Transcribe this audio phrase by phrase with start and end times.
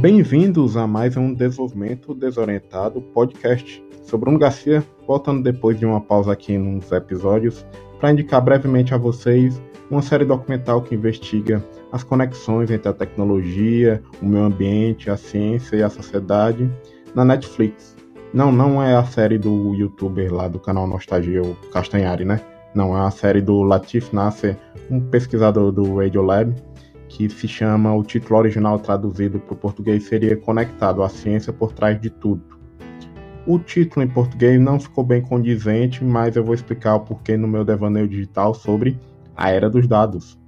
[0.00, 3.82] Bem-vindos a mais um Desenvolvimento Desorientado podcast.
[4.02, 7.64] Sou Bruno Garcia, voltando depois de uma pausa aqui nos episódios
[7.98, 14.02] para indicar brevemente a vocês uma série documental que investiga as conexões entre a tecnologia,
[14.20, 16.70] o meio ambiente, a ciência e a sociedade
[17.14, 17.96] na Netflix.
[18.34, 22.38] Não, não é a série do youtuber lá do canal Nostalgia, o Castanhari, né?
[22.74, 24.58] Não, é a série do Latif Nasser,
[24.90, 26.54] um pesquisador do Radiolab,
[27.08, 31.72] que se chama, o título original traduzido para o português seria Conectado à Ciência por
[31.72, 32.42] Trás de Tudo.
[33.46, 37.46] O título em português não ficou bem condizente, mas eu vou explicar o porquê no
[37.46, 38.98] meu devaneio digital sobre
[39.36, 40.38] a era dos dados.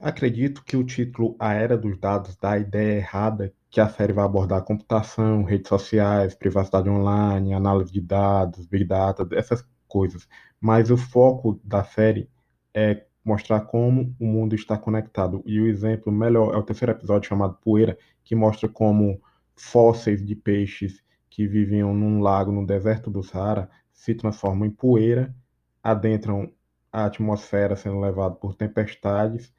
[0.00, 4.12] Acredito que o título A Era dos Dados dá a ideia errada que a série
[4.12, 10.28] vai abordar computação, redes sociais, privacidade online, análise de dados, big data, essas coisas.
[10.60, 12.30] Mas o foco da série
[12.74, 15.42] é mostrar como o mundo está conectado.
[15.44, 19.20] E o exemplo melhor é o terceiro episódio chamado Poeira, que mostra como
[19.56, 25.34] fósseis de peixes que viviam num lago no deserto do Saara se transformam em poeira,
[25.82, 26.52] adentram
[26.92, 29.52] a atmosfera sendo levado por tempestades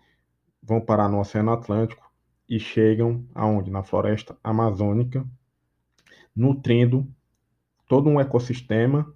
[0.62, 2.12] vão parar no Oceano Atlântico
[2.48, 3.72] e chegam aonde?
[3.72, 5.26] Na floresta amazônica,
[6.36, 7.08] nutrindo
[7.88, 9.14] todo um ecossistema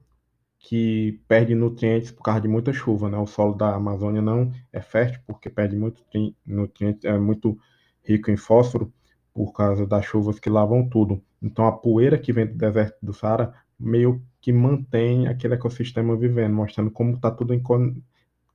[0.66, 3.18] que perde nutrientes por causa de muita chuva, né?
[3.18, 6.02] O solo da Amazônia não é fértil porque perde muito
[6.46, 7.60] nutrientes, é muito
[8.02, 8.92] rico em fósforo
[9.34, 11.22] por causa das chuvas que lavam tudo.
[11.42, 16.54] Então a poeira que vem do deserto do Saara meio que mantém aquele ecossistema vivendo,
[16.56, 17.54] mostrando como está tudo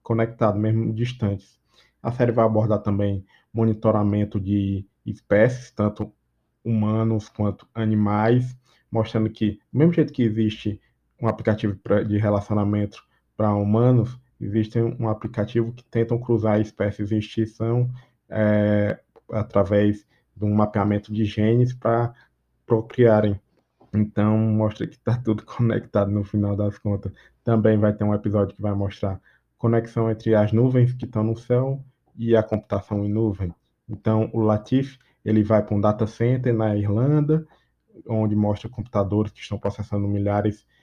[0.03, 1.61] conectado, mesmo distantes.
[2.03, 3.23] A série vai abordar também
[3.53, 6.11] monitoramento de espécies, tanto
[6.65, 8.57] humanos quanto animais,
[8.91, 10.81] mostrando que, do mesmo jeito que existe
[11.21, 13.03] um aplicativo de relacionamento
[13.37, 17.91] para humanos, existe um aplicativo que tentam cruzar espécies em extinção
[18.29, 18.99] é,
[19.31, 20.07] através
[20.37, 22.15] de um mapeamento de genes para
[22.67, 23.41] procriarem.
[23.93, 27.13] Então, mostra que está tudo conectado no final das contas.
[27.43, 29.21] Também vai ter um episódio que vai mostrar
[29.57, 31.83] conexão entre as nuvens que estão no céu
[32.17, 33.53] e a computação em nuvem.
[33.89, 37.47] Então, o Latif ele vai para um data center na Irlanda,
[38.07, 40.78] onde mostra computadores que estão processando milhares de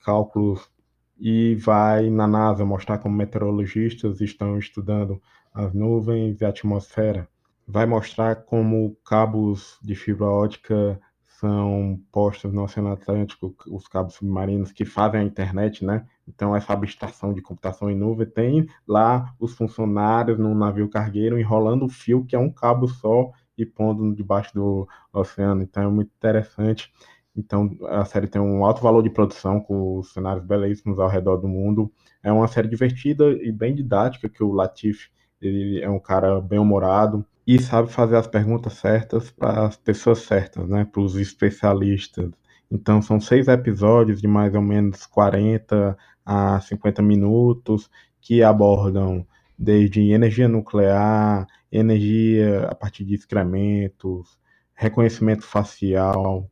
[0.00, 0.70] cálculos
[1.18, 5.20] e vai na NASA mostrar como meteorologistas estão estudando
[5.54, 7.28] as nuvens e a atmosfera.
[7.66, 11.00] Vai mostrar como cabos de fibra ótica
[11.42, 16.06] são postos no Oceano Atlântico, os cabos submarinos que fazem a internet, né?
[16.26, 21.84] Então, essa abstração de computação em nuvem tem lá os funcionários no navio cargueiro enrolando
[21.84, 25.62] o fio, que é um cabo só, e pondo debaixo do oceano.
[25.62, 26.92] Então, é muito interessante.
[27.36, 31.48] Então, a série tem um alto valor de produção, com cenários belíssimos ao redor do
[31.48, 31.90] mundo.
[32.22, 35.08] É uma série divertida e bem didática, que o Latif
[35.40, 40.20] ele é um cara bem humorado e sabe fazer as perguntas certas para as pessoas
[40.20, 40.84] certas, né?
[40.84, 42.30] Para os especialistas.
[42.70, 49.26] Então são seis episódios de mais ou menos 40 a 50 minutos que abordam
[49.58, 54.38] desde energia nuclear, energia a partir de excrementos,
[54.74, 56.48] reconhecimento facial,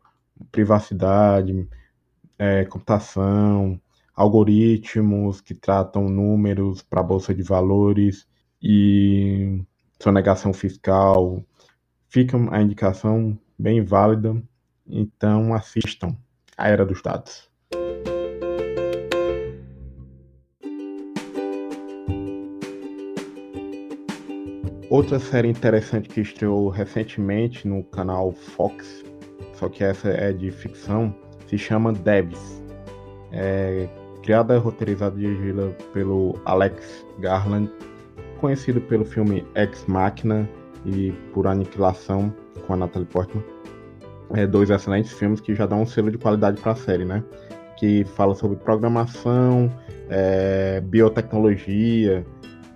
[0.50, 1.68] privacidade,
[2.38, 3.80] é, computação,
[4.14, 8.26] algoritmos que tratam números para a bolsa de valores
[8.62, 9.62] e
[10.02, 11.44] sonegação fiscal.
[12.08, 14.42] Fica a indicação bem válida,
[14.86, 16.16] então assistam
[16.56, 17.50] a Era dos Dados.
[24.90, 29.04] Outra série interessante que estreou recentemente no canal Fox,
[29.60, 31.14] só que essa é de ficção,
[31.46, 32.62] se chama Debs.
[33.30, 33.88] É
[34.22, 37.70] criada e roteirizada e dirigida pelo Alex Garland
[38.38, 40.48] conhecido pelo filme Ex Machina
[40.86, 42.34] e por Aniquilação
[42.66, 43.44] com a Natalie Portman.
[44.32, 47.22] É, dois excelentes filmes que já dão um selo de qualidade para a série, né?
[47.78, 49.70] Que fala sobre programação,
[50.08, 52.24] é, biotecnologia,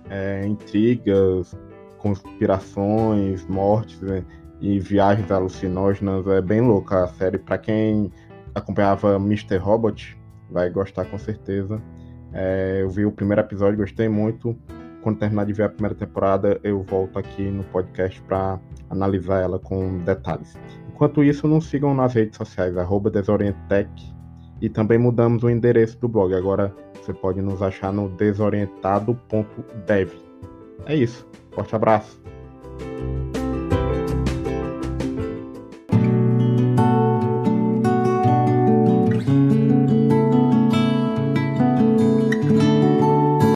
[0.09, 1.55] é, intrigas,
[1.97, 4.23] conspirações, mortes né?
[4.59, 6.27] E viagens alucinógenas.
[6.27, 7.37] É bem louca a série.
[7.37, 8.11] Para quem
[8.53, 9.57] acompanhava Mr.
[9.57, 10.17] Robot,
[10.49, 11.81] vai gostar com certeza.
[12.33, 14.57] É, eu vi o primeiro episódio, gostei muito
[15.05, 18.59] quando terminar de ver a primeira temporada, eu volto aqui no podcast para
[18.89, 20.57] analisar ela com detalhes.
[20.89, 23.11] Enquanto isso, nos sigam nas redes sociais, arroba
[24.59, 26.33] e também mudamos o endereço do blog.
[26.33, 30.09] Agora você pode nos achar no desorientado.dev.
[30.87, 31.27] É isso.
[31.51, 32.19] Forte abraço.